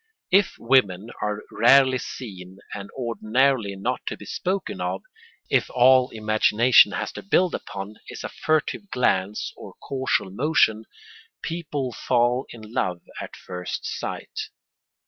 If 0.31 0.55
women 0.57 1.11
are 1.21 1.43
rarely 1.51 1.99
seen 1.99 2.57
and 2.73 2.89
ordinarily 2.97 3.75
not 3.75 4.03
to 4.07 4.17
be 4.17 4.25
spoken 4.25 4.79
to; 4.79 4.97
if 5.47 5.69
all 5.69 6.09
imagination 6.09 6.93
has 6.93 7.11
to 7.11 7.21
build 7.21 7.53
upon 7.53 7.97
is 8.09 8.23
a 8.23 8.29
furtive 8.29 8.89
glance 8.89 9.53
or 9.55 9.75
casual 9.77 10.31
motion, 10.31 10.85
people 11.43 11.91
fall 11.93 12.47
in 12.49 12.63
love 12.73 13.03
at 13.21 13.35
first 13.35 13.81
sight. 13.85 14.49